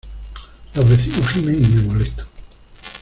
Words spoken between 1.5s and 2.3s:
y me molestan.